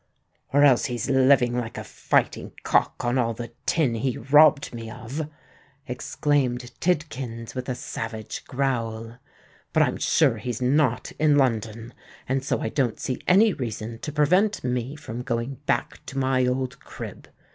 "Or 0.51 0.63
else 0.63 0.85
he's 0.85 1.11
living 1.11 1.55
like 1.55 1.77
a 1.77 1.83
fighting 1.83 2.53
cock 2.63 3.05
on 3.05 3.19
all 3.19 3.35
the 3.35 3.51
tin 3.67 3.93
he 3.93 4.17
robbed 4.17 4.73
me 4.73 4.89
of," 4.89 5.29
exclaimed 5.87 6.71
Tidkins, 6.79 7.53
with 7.53 7.69
a 7.69 7.75
savage 7.75 8.43
growl. 8.45 9.19
"But 9.73 9.83
I'm 9.83 9.97
sure 9.97 10.37
he's 10.37 10.59
not 10.59 11.11
in 11.19 11.37
London; 11.37 11.93
and 12.27 12.43
so 12.43 12.61
I 12.61 12.69
don't 12.69 12.99
see 12.99 13.21
any 13.27 13.53
reason 13.53 13.99
to 13.99 14.11
prevent 14.11 14.63
me 14.63 14.95
from 14.95 15.21
going 15.21 15.59
back 15.67 16.03
to 16.07 16.17
my 16.17 16.47
old 16.47 16.79
crib. 16.79 17.27